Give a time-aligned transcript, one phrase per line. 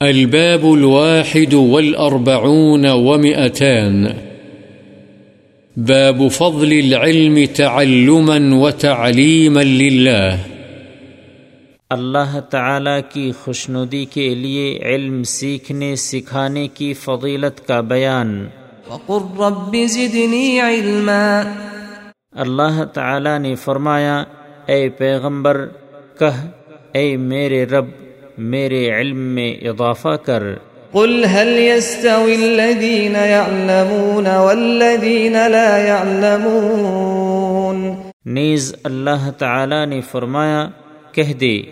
[0.00, 4.04] الباب الواحد والأربعون ومئتان.
[5.76, 10.36] باب فضل العلم تعلما وتعليما لله.
[11.90, 18.48] اللہ تعالی کی خوشنودی کے لیے علم سیکھنے سکھانے کی فضیلت کا بیان۔
[18.88, 21.42] وقل رب زدنی علما۔
[22.32, 24.24] اللہ تعالی نے فرمایا
[24.66, 25.66] اے پیغمبر
[26.18, 26.46] کہہ
[26.92, 27.86] اے میرے رب
[28.38, 30.42] میرے علم میں اضافہ کر۔
[30.92, 40.68] قل هل يستوي الذين يعلمون والذين لا يعلمون؟ نیز اللہ تعالی نے فرمایا
[41.12, 41.62] کہہ دے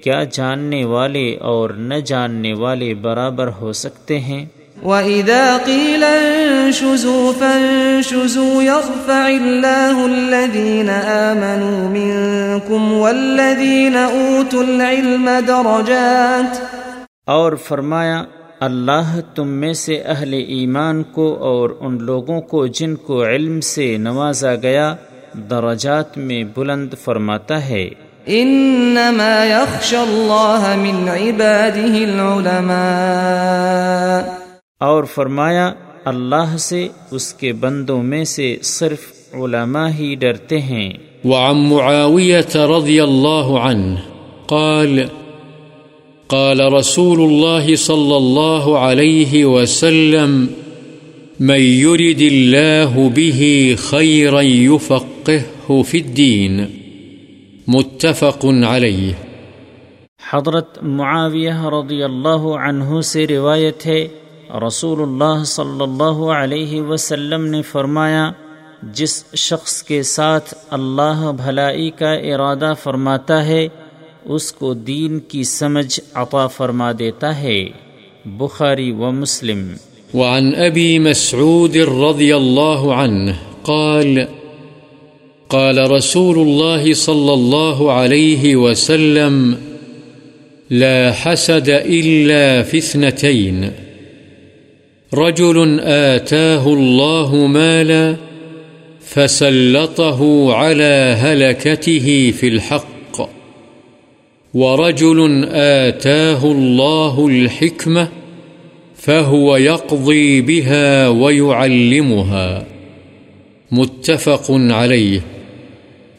[0.00, 4.46] کیا جاننے والے اور نہ جاننے والے برابر ہو سکتے ہیں؟
[4.82, 16.60] وَإِذَا قِيلَ انشُزُوا فَانشُزُوا يَرْفَعِ اللَّهُ الَّذِينَ آمَنُوا مِنكُمْ وَالَّذِينَ أُوتُوا الْعِلْمَ دَرَجَاتٍ
[17.24, 18.24] اور فرمایا
[18.60, 23.96] اللہ تم میں سے اہل ایمان کو اور ان لوگوں کو جن کو علم سے
[23.96, 24.94] نوازا گیا
[25.50, 27.88] درجات میں بلند فرماتا ہے۔
[28.26, 34.41] انما يخشى الله من عباده العلماء۔
[34.82, 35.72] اور فرمایا
[36.04, 39.00] اللہ سے اس کے بندوں میں سے صرف
[39.34, 40.92] علماء ہی ڈرتے ہیں۔
[41.24, 44.00] وعن معاوية رضي الله عنه
[44.46, 45.02] قال
[46.30, 50.34] قال رسول الله صلى الله عليه وسلم
[51.40, 56.64] من يرد الله به خيرا يفقهه في الدين
[57.68, 59.12] متفق عليه
[60.30, 64.08] حضرت معاویہ رضی اللہ عنہ سے روایت ہے
[64.66, 68.32] رسول اللہ صلی اللہ علیہ وسلم نے فرمایا،
[68.82, 73.68] جس شخص کے ساتھ اللہ بھلائی کا ارادہ فرماتا ہے،
[74.24, 77.64] اس کو دین کی سمجھ عطا فرما دیتا ہے۔
[78.24, 79.72] بخاری و مسلم۔
[80.14, 83.30] وعن ابی مسعود رضی اللہ عنہ
[83.62, 84.18] قال
[85.48, 89.54] قال رسول الله صلى الله عليه وسلم،
[90.70, 93.64] لا حسد إلا في اثنتين
[95.14, 98.16] رجل آتاه الله مالا
[99.00, 103.30] فسلطه على هلكته في الحق.
[104.54, 108.08] ورجل آتاه الله الحكمة
[108.96, 112.66] فهو يقضي بها ويعلمها.
[113.72, 115.20] متفق عليه.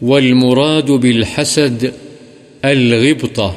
[0.02, 1.94] والمراد بالحسد
[2.66, 3.56] الغبطة،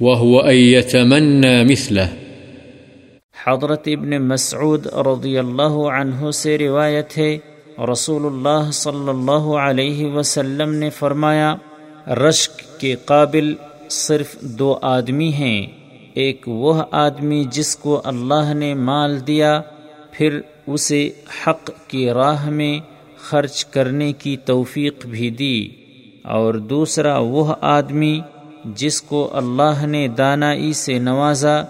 [0.00, 2.23] وهو أن يتمنى مثله.
[3.46, 7.36] حضرت ابن مسعود رضی اللہ عنہ سے روایت ہے
[7.90, 11.54] رسول اللہ صلی اللہ علیہ وسلم نے فرمایا،
[12.20, 13.52] رشک کے قابل
[13.90, 15.66] صرف دو آدمی ہیں،
[16.14, 19.60] ایک وہ آدمی جس کو اللہ نے مال دیا،
[20.12, 22.78] پھر اسے حق کی راہ میں
[23.20, 25.68] خرچ کرنے کی توفیق بھی دی،
[26.32, 28.18] اور دوسرا وہ آدمی
[28.76, 31.62] جس کو اللہ نے دانائی سے نوازا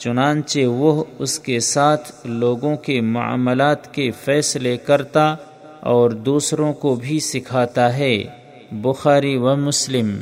[0.00, 5.36] چنانچہ وہ اس کے ساتھ لوگوں کے معاملات کے فیصلے کرتا
[5.80, 8.24] اور دوسروں کو بھی سکھاتا ہے،
[8.72, 10.20] بخاری و مسلم۔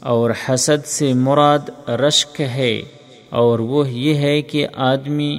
[0.00, 2.82] اور حسد سے مراد رشک ہے۔
[3.30, 5.38] اور وہ یہ ہے کہ آدمی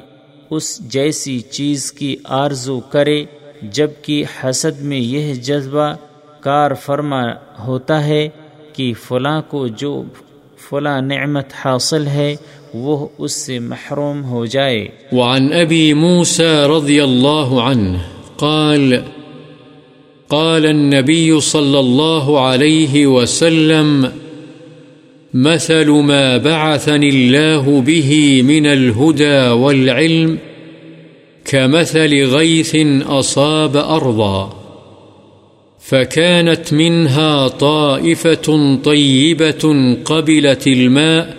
[0.50, 3.26] اس جیسی چیز کی آرزو کرے
[3.62, 5.96] جبکہ حسد میں یہ جذبہ
[6.40, 7.24] کار فرما
[7.60, 8.30] ہوتا ہے
[8.74, 10.04] کہ فلاں کو جو
[10.70, 12.36] فلاں نعمت حاصل ہے،
[12.74, 17.98] وہ اس سے محروم ہو جائے۔ وعن ابی موسى رضی اللہ عنہ
[18.36, 18.94] قال
[20.28, 24.06] قال النبي صلى الله عليه وسلم،
[25.34, 30.36] مثل ما بعثني الله به من الهدى والعلم
[31.44, 32.76] كمثل غيث
[33.20, 34.65] أصاب أرضا
[35.88, 41.36] فكانت منها طائفة طيبة قبلت الماء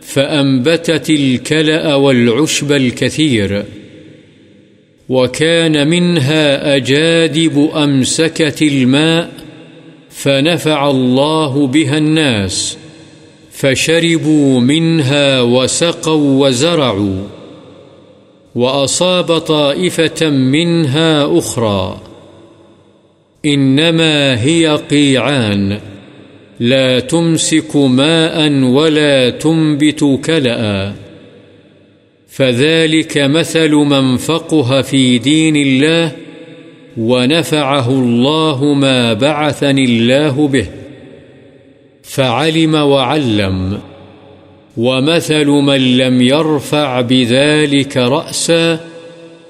[0.00, 3.64] فأنبتت الكلأ والعشب الكثير.
[5.08, 9.30] وكان منها أجادب أمسكت الماء
[10.10, 12.78] فنفع الله بها الناس
[13.52, 17.22] فشربوا منها وسقوا وزرعوا.
[18.54, 22.07] وأصاب طائفة منها أخرى
[23.54, 25.78] إنما هي قيعان.
[26.60, 30.92] لا تمسك ماء ولا تنبت كلأ.
[32.28, 36.12] فذلك مثل من فقه في دين الله
[36.96, 40.66] ونفعه الله ما بعثني الله به.
[42.02, 43.78] فعلم وعلم.
[44.76, 48.80] ومثل من لم يرفع بذلك رأسا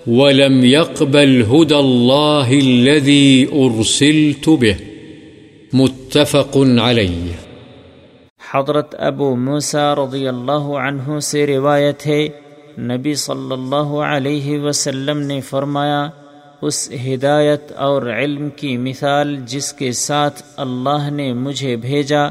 [0.08, 4.74] ولم يقبل هدى الله الذي أرسلت به.
[5.72, 7.32] متفق عليه.
[8.50, 12.28] حضرت ابو موسیٰ رضی اللہ عنہ سے روایت ہے،
[12.78, 16.08] نبی صلی اللہ علیہ وسلم نے فرمایا،
[16.62, 22.28] اس ہدایت اور علم کی مثال جس کے ساتھ اللہ نے مجھے بھیجا،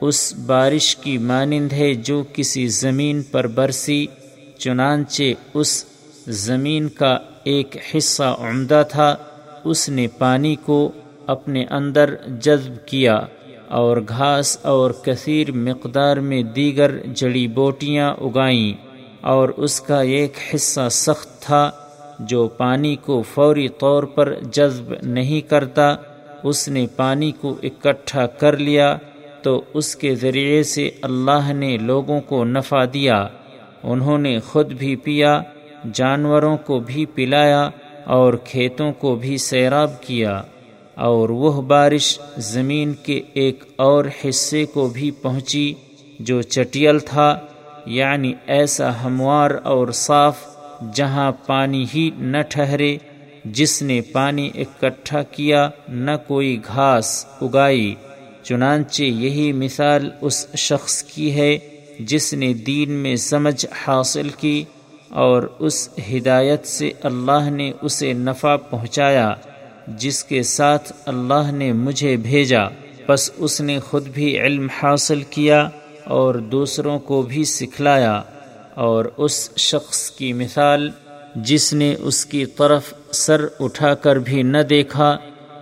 [0.00, 4.06] اس بارش کی مانند ہے جو کسی زمین پر برسی،
[4.58, 5.22] چنانچہ
[5.54, 5.84] اس
[6.26, 9.16] زمین کا ایک حصہ عمدہ تھا،
[9.64, 10.92] اس نے پانی کو
[11.26, 13.20] اپنے اندر جذب کیا
[13.68, 18.72] اور گھاس اور کثیر مقدار میں دیگر جڑی بوٹیاں اگائیں
[19.20, 21.70] اور اس کا ایک حصہ سخت تھا
[22.18, 25.94] جو پانی کو فوری طور پر جذب نہیں کرتا۔
[26.42, 28.96] اس نے پانی کو اکٹھا کر لیا
[29.42, 33.26] تو اس کے ذریعے سے اللہ نے لوگوں کو نفع دیا۔
[33.82, 35.42] انہوں نے خود بھی پیا
[35.94, 37.68] جانوروں کو بھی پلایا
[38.06, 40.40] اور کھیتوں کو بھی سیراب کیا،
[40.96, 45.72] اور وہ بارش زمین کے ایک اور حصے کو بھی پہنچی
[46.20, 47.34] جو چٹیل تھا
[47.86, 50.46] یعنی ایسا ہموار اور صاف
[50.94, 52.96] جہاں پانی ہی نہ ٹھہرے،
[53.44, 57.94] جس نے پانی اکٹھا کیا نہ کوئی گھاس اگائی۔
[58.44, 61.56] چنانچہ یہی مثال اس شخص کی ہے
[62.00, 64.62] جس نے دین میں سمجھ حاصل کی۔
[65.12, 69.34] اور اس ہدایت سے اللہ نے اسے نفع پہنچایا،
[69.86, 72.62] جس کے ساتھ اللہ نے مجھے بھیجا۔
[73.08, 75.68] بس اس نے خود بھی علم حاصل کیا
[76.04, 78.22] اور دوسروں کو بھی سکھلایا۔
[78.74, 80.90] اور اس شخص کی مثال،
[81.34, 85.16] جس نے اس کی طرف سر اٹھا کر بھی نہ دیکھا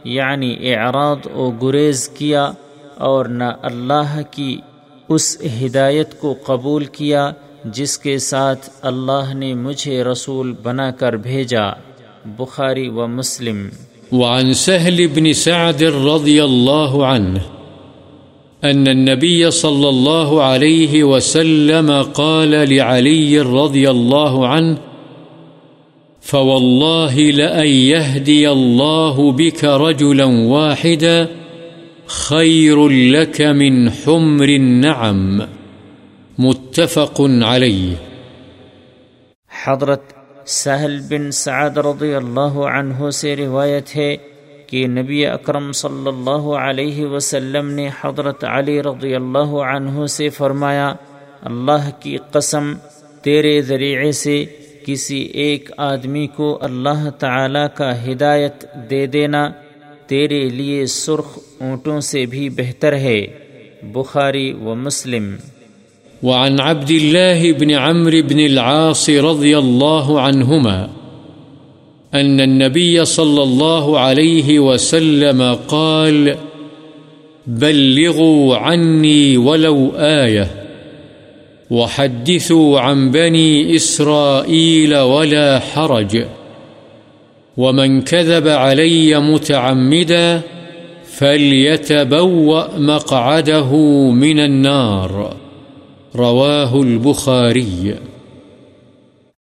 [0.05, 2.51] یعنی اعراض و گریز کیا
[2.95, 4.61] اور نہ اللہ کی
[5.09, 7.33] اس ہدایت کو قبول کیا۔
[7.65, 11.71] جس کے ساتھ اللہ نے مجھے رسول بنا کر بھیجا،
[12.25, 13.69] بخاری و مسلم۔
[14.13, 17.39] وعن سهل بن سعد رضي الله عنه
[18.65, 24.75] أن النبي صلى الله عليه وسلم قال لعلي رضي الله عنه
[26.23, 31.25] فوالله لأن يهدي الله بك رجلا واحدا
[32.07, 35.60] خير لك من حمر النعم۔
[36.43, 37.95] متفق عليه
[39.65, 40.13] حضرت
[40.47, 44.17] سہل بن سعد رضی اللہ عنہ سے روایت ہے
[44.67, 50.95] کہ نبی اکرم صلی اللہ علیہ وسلم نے حضرت علی رضی اللہ عنہ سے فرمایا،
[51.43, 52.73] اللہ کی قسم،
[53.23, 54.45] تیرے ذریعے سے
[54.87, 59.49] کسی ایک آدمی کو اللہ تعالی کا ہدایت دے دینا
[60.07, 63.21] تیرے لیے سرخ اونٹوں سے بھی بہتر ہے۔
[63.83, 65.37] بخاری و مسلم۔
[66.23, 70.89] وعن عبد الله بن عمرو بن العاص رضي الله عنهما
[72.15, 76.37] أن النبي صلى الله عليه وسلم قال،
[77.47, 80.47] بلغوا عني ولو آية،
[81.71, 86.25] وحدثوا عن بني إسرائيل ولا حرج،
[87.57, 90.41] ومن كذب علي متعمدا
[91.05, 93.77] فليتبوأ مقعده
[94.11, 95.37] من النار.
[96.15, 97.91] رواہ البخاری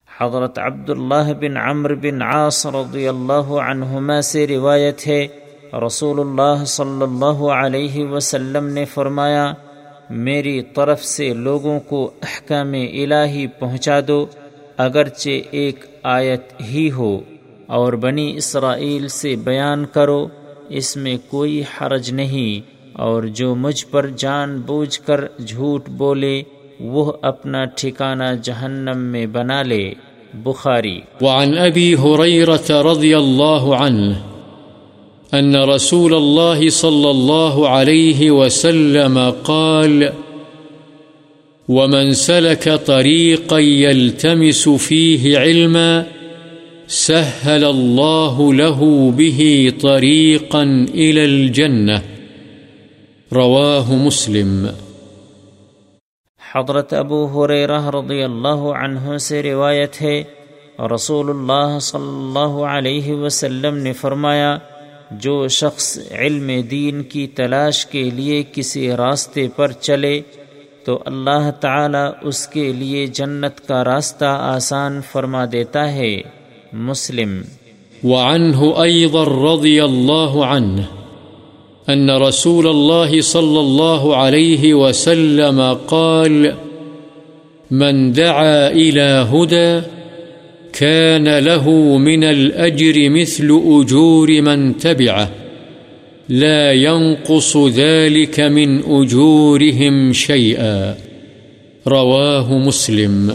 [0.09, 5.27] حضرت عبداللہ بن عمر بن عاص رضی اللہ عنہما سے روایت ہے
[5.85, 9.51] رسول اللہ صلی اللہ علیہ وسلم نے فرمایا،
[10.09, 14.25] میری طرف سے لوگوں کو احکام الہی پہنچا دو،
[14.77, 17.19] اگرچہ ایک آیت ہی ہو،
[17.67, 20.25] اور بنی اسرائیل سے بیان کرو،
[20.69, 26.41] اس میں کوئی حرج نہیں، اور جو مجھ پر جان بوجھ کر جھوٹ بولے
[26.79, 29.93] وہ اپنا ٹھکانہ جہنم میں بنا لے۔
[30.33, 34.13] بخاری۔ وعن ابی حریرت رضی اللہ عنہ
[35.31, 40.03] ان رسول الله صلى الله عليه وسلم قال،
[41.67, 46.01] ومن سلك طريقا يلتمس فيه علما،
[46.87, 51.99] سهل الله له به طريقا إلى الجنة.
[53.31, 54.67] رواه مسلم۔
[56.59, 60.23] حضرت ابو حریرہ رضی اللہ عنہ سے روایت ہے
[60.95, 64.57] رسول اللہ صلی اللہ علیہ وسلم نے فرمایا،
[65.11, 70.21] جو شخص علم دین کی تلاش کے لیے کسی راستے پر چلے،
[70.85, 76.21] تو اللہ تعالی اس کے لیے جنت کا راستہ آسان فرما دیتا ہے۔
[76.73, 77.41] مسلم۔
[78.03, 81.06] وعنه أيضا رضي الله عنه
[81.89, 86.51] أن رسول الله صلى الله عليه وسلم قال،
[87.71, 89.79] من دعا إلى هدى،
[90.71, 95.27] كان له من الأجر مثل أجور من تبعه،
[96.29, 100.93] لا ينقص ذلك من أجورهم شيئا.
[101.87, 103.31] رواه مسلم.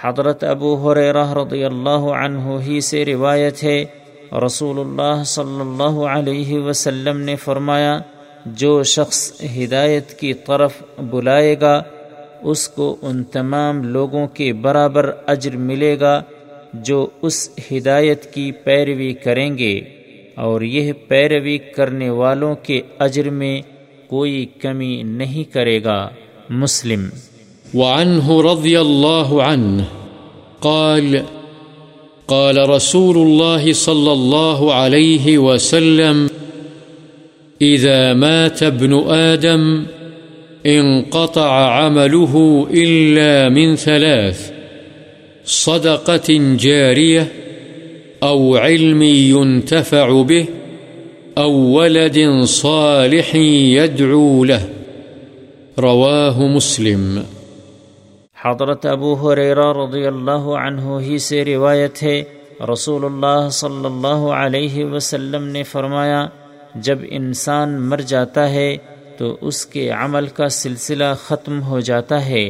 [0.00, 3.84] حضرت ابو حریرہ رضی اللہ عنہ ہی سے روایت ہے
[4.46, 7.98] رسول اللہ صلی اللہ علیہ وسلم نے فرمایا،
[8.46, 11.82] جو شخص ہدایت کی طرف بلائے گا،
[12.42, 16.22] اس کو ان تمام لوگوں کے برابر اجر ملے گا،
[16.74, 19.80] جو اس ہدایت کی پیروی کریں گے۔
[20.34, 23.62] اور یہ پیروی کرنے والوں کے اجر میں
[24.06, 26.08] کوئی کمی نہیں کرے گا۔
[26.48, 27.08] مسلم۔
[27.74, 29.82] وعنه رضي الله عنه
[30.60, 31.16] قال
[32.28, 36.30] قال رسول الله صلى الله عليه وسلم،
[37.62, 39.86] إذا مات ابن آدم،
[40.66, 44.52] انقطع عمله إلا من ثلاث،
[45.44, 47.32] صدقة جارية
[48.22, 50.46] أو علم ينتفع به،
[51.38, 54.68] أو ولد صالح يدعو له.
[55.78, 57.24] رواه مسلم.
[58.44, 62.22] حضرت ابو حریرہ رضی اللہ عنہ ہی سے روایت ہے
[62.72, 66.26] رسول اللہ صلی اللہ علیہ وسلم نے فرمایا،
[66.86, 68.76] جب انسان مر جاتا ہے
[69.18, 72.44] تو اس کے عمل کا سلسلہ ختم ہو جاتا ہے،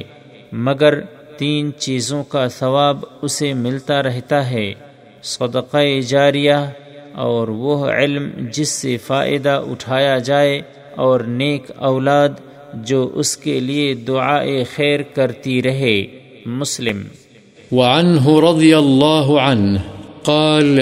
[0.68, 1.00] مگر
[1.38, 4.72] تین چیزوں کا ثواب اسے ملتا رہتا ہے،
[5.32, 6.54] صدقہ جاریہ
[7.24, 10.60] اور وہ علم جس سے فائدہ اٹھایا جائے
[11.04, 12.40] اور نیک اولاد
[12.82, 14.44] جو اس کے لیے دعا
[14.76, 16.06] خیر کرتی رہے،
[16.46, 17.02] مسلم۔
[17.72, 19.78] وعنه رضي الله عنه
[20.22, 20.80] قال،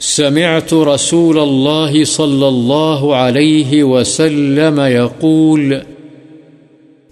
[0.00, 5.74] سمعت رسول الله صلى الله عليه وسلم يقول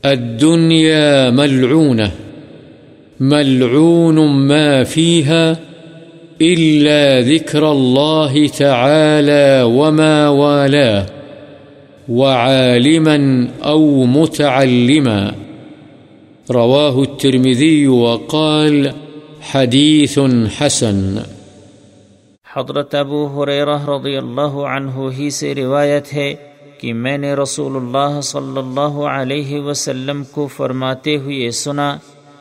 [0.04, 2.08] الدنيا ملعونة
[3.20, 5.52] ملعون ما فيها
[6.42, 11.21] إلا ذكر الله تعالى وما والاه
[12.08, 13.16] وعالما
[13.68, 15.28] أو متعلما.
[16.50, 18.86] رواه الترمذي وقال
[19.52, 20.18] حديث
[20.60, 21.18] حسن.
[22.54, 26.34] حضرت ابو حریرہ رضی اللہ عنہ ہی سے روایت ہے
[26.80, 31.96] کہ میں نے رسول اللہ صلی اللہ علیہ وسلم کو فرماتے ہوئے سنا،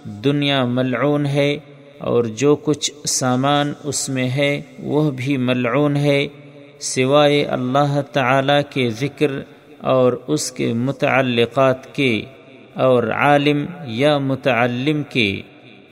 [0.05, 1.57] دنیا ملعون ہے
[1.97, 6.27] اور جو کچھ سامان اس میں ہے، وہ بھی ملعون ہے۔
[6.81, 9.31] سوائے اللہ تعالی کے ذکر
[9.77, 12.21] اور اس کے متعلقات کے
[12.73, 15.41] اور عالم یا متعلم کے۔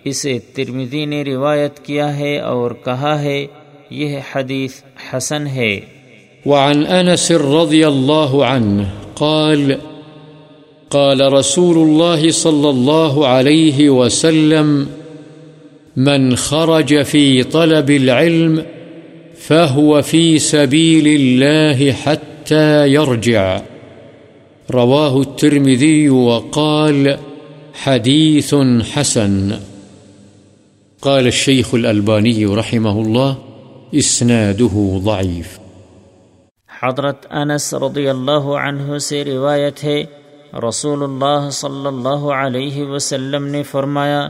[0.03, 3.48] اسے ترمدی نے روایت کیا ہے اور کہا ہے،
[3.89, 4.72] یہ حدیث
[5.13, 5.79] حسن ہے۔
[6.46, 9.74] وعن أنس رضي الله عنه قال
[10.89, 14.84] قال رسول الله صلى الله عليه وسلم،
[15.96, 18.60] من خرج في طلب العلم
[19.50, 23.58] فهو في سبيل الله حتى يرجع.
[24.72, 27.18] رواه الترمذي وقال
[27.84, 28.53] حديث
[28.94, 29.51] حسن.
[31.01, 33.34] قال الشيخ الألباني رحمه الله
[33.94, 35.60] إسناده ضعيف.
[36.82, 40.03] حضرت انس رضی اللہ عنہ سے روایت ہے،
[40.68, 44.27] رسول اللہ صلی اللہ علیہ وسلم نے فرمایا،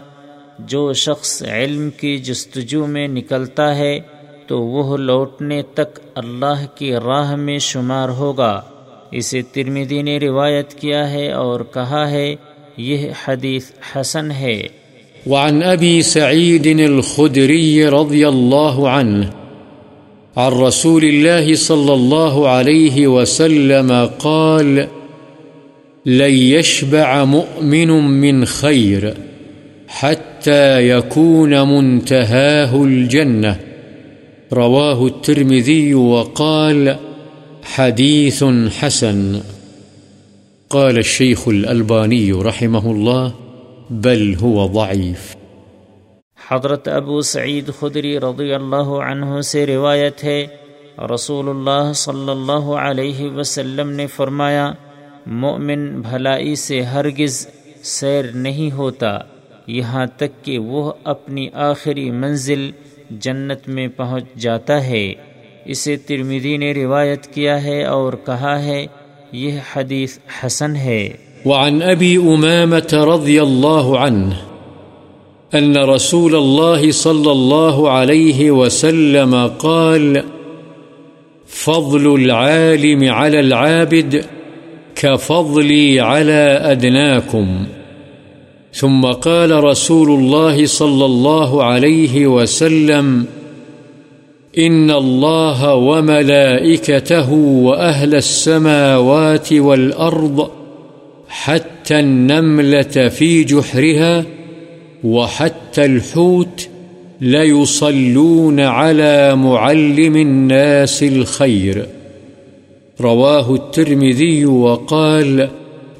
[0.60, 4.00] جو شخص علم کی جستجو میں نکلتا ہے
[4.50, 8.62] تو وہ لوٹنے تک اللہ کی راہ میں شمار ہوگا۔
[9.12, 12.36] اسے ترمیدی نے روایت کیا ہے اور کہا ہے،
[12.78, 14.62] یہ حدیث حسن ہے۔
[15.28, 19.26] وعن أبي سعيد الخدري رضي الله عنه
[20.36, 24.80] عن رسول الله صلى الله عليه وسلم قال،
[26.06, 29.10] لن يشبع مؤمن من خير
[30.02, 33.69] حتى يكون منتهاه الجنة
[34.54, 36.96] رواه الترمذي وقال
[37.64, 38.44] حديث
[38.78, 39.42] حسن.
[40.72, 43.34] قال الشيخ الألباني رحمه الله
[43.90, 45.36] بل هو ضعيف.
[46.50, 50.42] حضرت ابو سعید خدری رضی اللہ عنہ سے روایت ہے،
[51.14, 54.72] رسول اللہ صلی اللہ علیہ وسلم نے فرمایا،
[55.26, 57.48] مومن بھلائی سے ہرگز
[57.94, 59.18] سیر نہیں ہوتا،
[59.68, 62.70] یہاں تک کہ وہ اپنی آخری منزل
[63.10, 65.14] جنت میں پہنچ جاتا ہے۔
[65.66, 68.86] اسے ترمیدی نے روایت کیا ہے اور کہا ہے،
[69.32, 71.10] یہ حدیث حسن ہے۔
[71.46, 74.32] وعن أبي أمامة رضي الله عنه
[75.58, 80.18] أن رسول الله صلى الله عليه وسلم قال،
[81.50, 84.16] فضل العالم على العابد
[84.96, 87.64] كفضلي على أدناكم
[88.74, 93.26] ثم قال رسول الله صلى الله عليه وسلم،
[94.58, 100.50] إن الله وملائكته وأهل السماوات والأرض
[101.30, 104.26] حتى النملة في جحرها
[105.04, 106.68] وحتى الحوت
[107.22, 111.86] ليصلون على معلم الناس الخير.
[113.02, 115.50] رواه الترمذي وقال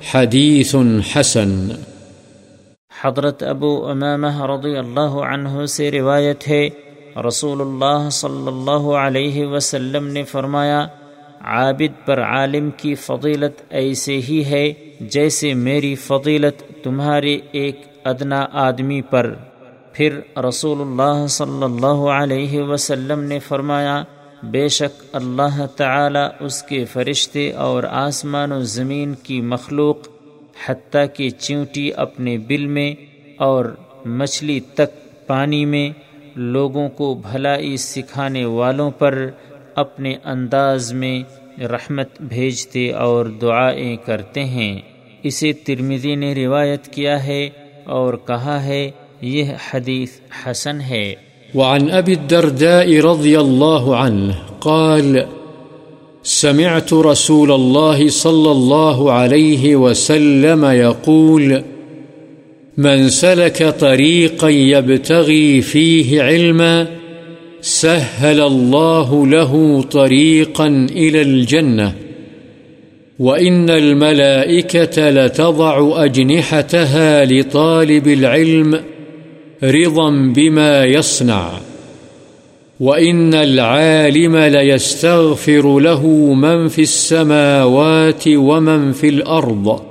[0.02, 1.70] حديث حسن.
[3.04, 6.70] حضرت ابو امامہ رضی اللہ عنہ سے روایت ہے
[7.28, 10.88] رسول اللہ صلی اللہ علیہ وسلم نے فرمایا،
[11.42, 19.02] عابد پر عالم کی فضیلت ایسے ہی ہے جیسے میری فضیلت تمہارے ایک ادنا آدمی
[19.02, 19.34] پر۔
[19.94, 24.04] پھر رسول اللہ صلی اللہ علیہ وسلم نے فرمایا،
[24.44, 30.08] بے شک اللہ تعالی اس کے فرشتے اور آسمان و زمین کی مخلوق
[30.68, 32.96] حتیٰ کہ چونٹی اپنے بل میں
[33.38, 33.66] اور
[34.06, 35.90] مچھلی تک پانی میں
[36.36, 39.28] لوگوں کو بھلائی سکھانے والوں پر
[39.76, 41.24] اپنے انداز میں
[41.62, 44.80] رحمت بھیجتے اور دعائیں کرتے ہیں۔
[45.24, 47.50] اسے ترمیدی نے روایت کیا ہے
[47.86, 50.10] اور کہا ہے، یہ حدیث
[50.46, 51.14] حسن ہے۔
[51.56, 55.39] وعن أبي الدرداء رضي الله عنه قال
[56.24, 61.64] سمعت رسول الله صلى الله عليه وسلم يقول،
[62.78, 66.88] من سلك طريقا يبتغي فيه علما،
[67.62, 71.96] سهل الله له طريقا إلى الجنة،
[73.20, 78.80] وإن الملائكة لتضع أجنحتها لطالب العلم
[79.64, 81.52] رضا بما يصنع.
[82.80, 89.82] وإن العالم ليستغفر له من في السماوات ومن في الأرض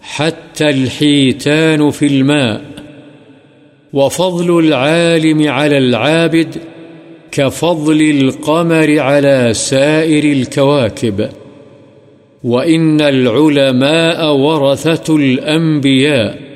[0.00, 2.62] حتى الحيتان في الماء
[3.92, 6.56] وفضل العالم على العابد
[7.30, 11.28] كفضل القمر على سائر الكواكب
[12.44, 16.47] وإن العلماء ورثة الأنبياء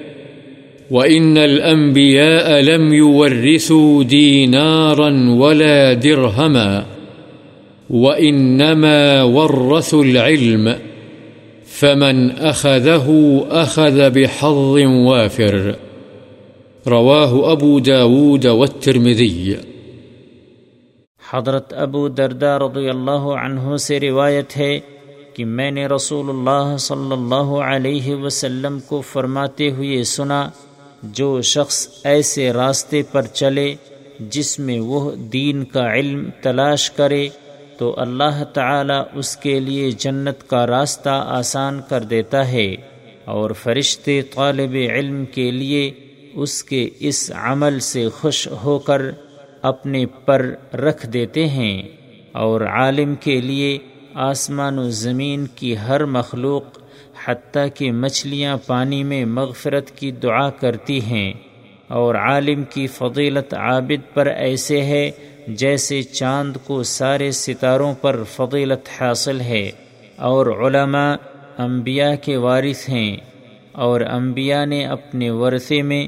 [0.92, 6.86] وإن الأنبياء لم يورثوا دينارا ولا درهما
[7.90, 10.76] وإنما ورثوا العلم
[11.66, 13.06] فمن أخذه
[13.50, 14.76] أخذ بحظ
[15.06, 15.76] وافر
[16.86, 19.56] رواه أبو داود والترمذي.
[21.32, 24.80] حضرت ابو دردہ رضی اللہ عنہ سے روایت ہے
[25.34, 30.48] کہ میں نے رسول اللہ صلی اللہ علیہ وسلم کو فرماتے ہوئے سنا
[31.02, 33.74] جو شخص ایسے راستے پر چلے
[34.20, 37.28] جس میں وہ دین کا علم تلاش کرے،
[37.78, 42.76] تو اللہ تعالی اس کے لیے جنت کا راستہ آسان کر دیتا ہے
[43.24, 45.90] اور فرشتے طالب علم کے لیے
[46.34, 49.02] اس کے اس عمل سے خوش ہو کر
[49.62, 51.82] اپنے پر رکھ دیتے ہیں
[52.32, 53.78] اور عالم کے لیے
[54.14, 56.64] آسمان و زمین کی ہر مخلوق
[57.26, 61.32] حتیٰ کہ مچھلیاں پانی میں مغفرت کی دعا کرتی ہیں
[61.88, 65.10] اور عالم کی فضیلت عابد پر ایسے ہے
[65.48, 69.70] جیسے چاند کو سارے ستاروں پر فضیلت حاصل ہے
[70.28, 71.14] اور علماء،
[71.58, 73.16] انبیاء کے وارث ہیں
[73.84, 76.06] اور انبیاء نے اپنے ورثے میں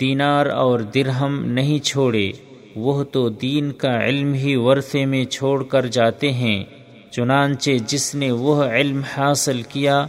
[0.00, 2.30] دینار اور درہم نہیں چھوڑے،
[2.76, 6.62] وہ تو دین کا علم ہی ورثے میں چھوڑ کر جاتے ہیں،
[7.10, 10.04] چنانچہ جس نے وہ علم حاصل کیا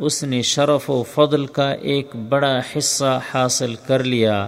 [0.00, 4.46] اس نے شرف و فضل کا ایک بڑا حصہ حاصل کر لیا۔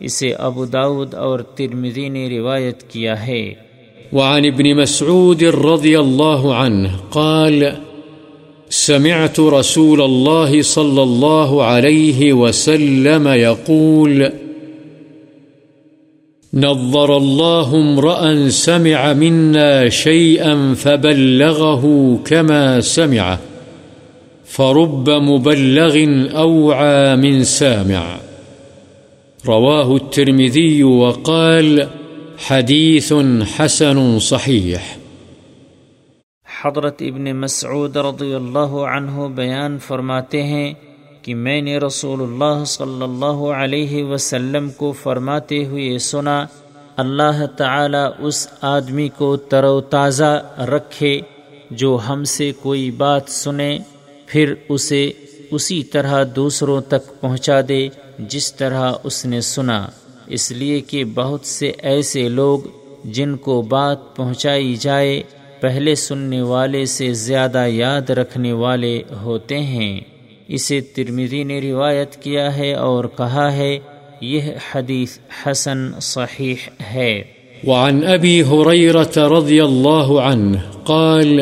[0.00, 3.54] اسے ابو داود اور ترمذی نے روایت کیا ہے۔
[4.12, 7.62] وعن ابن مسعود رضی اللہ عنہ قال،
[8.70, 14.22] سمعت رسول الله صلى الله عليه وسلم يقول
[16.52, 21.86] نظر الله امرأ سمع منا شيئا فبلغه
[22.24, 23.57] كما سمعه۔
[24.48, 25.96] فرب مبلغ
[26.36, 28.16] أوعى من سامع.
[29.46, 31.80] رواه الترمذي وقال
[32.48, 33.12] حديث
[33.58, 34.76] حسن صحيح.
[36.62, 40.74] حضرت ابن مسعود رضی اللہ عنہ بیان فرماتے ہیں
[41.22, 46.46] کہ میں نے رسول اللہ صلی اللہ علیہ وسلم کو فرماتے ہوئے سنا،
[46.96, 51.20] اللہ تعالی اس آدمی کو تر و تازہ رکھے
[51.70, 53.78] جو ہم سے کوئی بات سنے۔
[54.28, 55.10] پھر اسے
[55.50, 57.88] اسی طرح دوسروں تک پہنچا دے
[58.18, 59.88] جس طرح اس نے سنا۔
[60.26, 62.58] اس لیے کہ بہت سے ایسے لوگ
[63.04, 65.22] جن کو بات پہنچائی جائے،
[65.60, 70.00] پہلے سننے والے سے زیادہ یاد رکھنے والے ہوتے ہیں۔
[70.48, 73.78] اسے ترمیدی نے روایت کیا ہے اور کہا ہے،
[74.20, 74.40] یہ
[74.74, 76.54] حدیث حسن صحیح
[76.92, 77.22] ہے۔
[77.66, 81.40] وعن أبي هريرة رضي الله عنه قال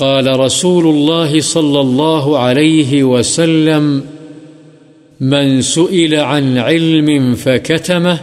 [0.00, 4.02] قال رسول الله صلى الله عليه وسلم،
[5.20, 8.18] من سئل عن علم فكتمه،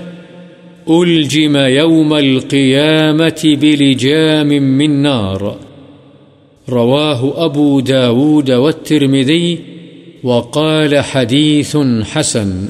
[0.89, 5.55] ألجم يوم القيامة بلجام من نار.
[6.69, 9.55] رواه أبو داود والترمذي،
[10.23, 11.75] وقال حديث
[12.13, 12.65] حسن.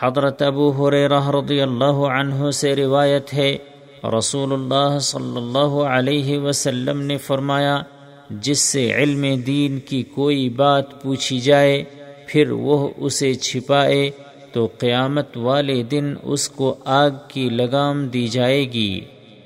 [0.00, 3.56] حضرت ابو حریرہ رضی اللہ عنہ سے روایت ہے
[4.04, 7.82] رسول اللہ صلی اللہ علیہ وسلم نے فرمایا،
[8.30, 11.84] جس سے علم دین کی کوئی بات پوچھی جائے،
[12.26, 14.10] پھر وہ اسے چھپائے
[14.52, 19.00] تو قیامت والے دن اس کو آگ کی لگام دی جائے گی۔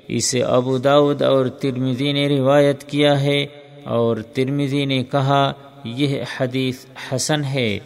[0.09, 3.47] اسے ابو داود اور ترمزی نے روایت کیا ہے
[3.85, 5.53] اور ترمزی نے کہا،
[5.85, 6.77] یہ حدیث
[7.13, 7.79] حسن ہے۔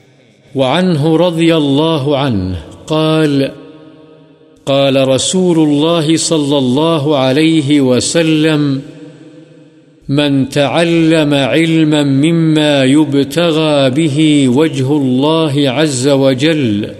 [0.55, 3.63] وعنه رضي الله عنه قال
[4.66, 8.83] قال رسول الله صلى الله عليه وسلم،
[10.09, 16.90] من تعلم علما مما يبتغى به وجه الله عز وجل،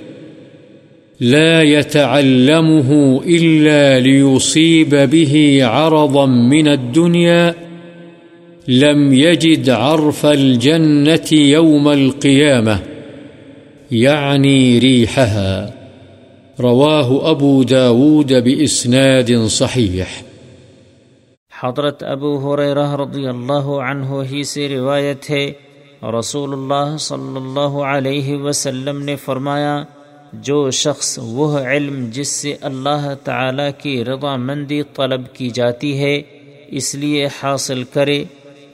[1.21, 7.55] لا يتعلمه إلا ليصيب به عرضا من الدنيا،
[8.69, 12.79] لم يجد عرف الجنة يوم القيامة،
[13.93, 15.84] يعني ريحها.
[16.59, 20.05] رواه أبو داود بإسناد صحيح
[21.53, 25.53] حضرت ابو حریرہ رضی اللہ عنہ ہی سے روایت ہے
[26.19, 29.85] رسول اللہ صلی اللہ علیہ وسلم نے فرمایا،
[30.33, 36.17] جو شخص وہ علم جس سے اللہ تعالی کی رضا مندی طلب کی جاتی ہے،
[36.69, 38.25] اس لیے حاصل کرے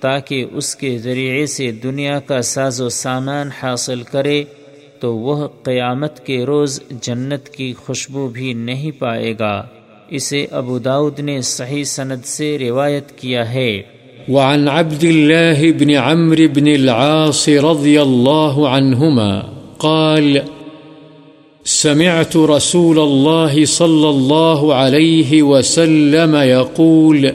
[0.00, 4.44] تاکہ اس کے ذریعے سے دنیا کا ساز و سامان حاصل کرے۔
[5.00, 9.62] تو وہ قیامت کے روز جنت کی خوشبو بھی نہیں پائے گا۔
[10.08, 13.82] اسے ابو داود نے صحیح سند سے روایت کیا ہے۔
[14.28, 19.40] وعن عبد الله بن عمرو بن العاص رضي الله عنهما
[19.78, 20.36] قال،
[21.66, 27.26] سمعت رسول الله صلى الله عليه وسلم يقول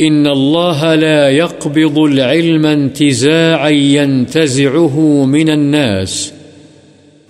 [0.00, 6.32] إن الله لا يقبض العلم انتزاعا ينتزعه من الناس،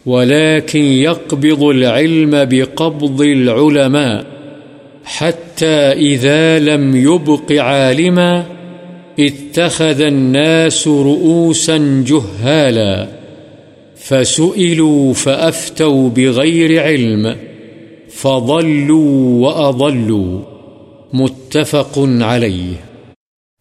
[0.06, 4.26] ولكن يقبض العلم بقبض العلماء،
[5.04, 8.44] حتى إذا لم يبق عالما
[9.18, 13.08] اتخذ الناس رؤوسا جهالا،
[13.96, 17.36] فسئلوا فأفتوا بغير علم،
[18.08, 20.59] فضلوا وأضلوا.
[21.12, 22.74] متفق عليه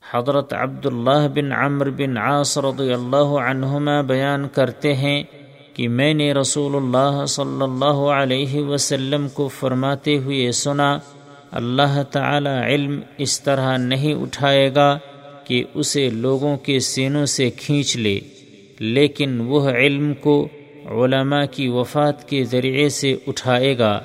[0.03, 5.23] حضرت عبداللہ بن عمر بن عاص رضی اللہ عنہما بیان کرتے ہیں
[5.73, 10.91] کہ میں نے رسول اللہ صلی اللہ علیہ وسلم کو فرماتے ہوئے سنا،
[11.51, 14.97] اللہ تعالی علم اس طرح نہیں اٹھائے گا
[15.45, 18.19] کہ اسے لوگوں کے سینوں سے کھینچ لے،
[18.79, 20.38] لیکن وہ علم کو
[20.91, 23.99] علماء کی وفات کے ذریعے سے اٹھائے گا۔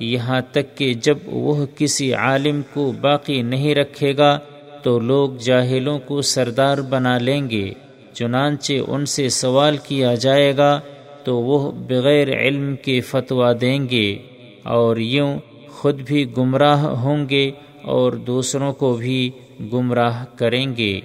[0.00, 4.38] یہاں تک کہ جب وہ کسی عالم کو باقی نہیں رکھے گا
[4.82, 7.72] تو لوگ جاہلوں کو سردار بنا لیں گے،
[8.12, 10.80] چنانچہ ان سے سوال کیا جائے گا
[11.24, 14.18] تو وہ بغیر علم کے فتویٰ دیں گے
[14.62, 17.50] اور یوں خود بھی گمراہ ہوں گے
[17.82, 19.30] اور دوسروں کو بھی
[19.72, 21.00] گمراہ کریں گے۔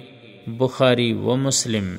[0.46, 1.96] بخاری و مسلم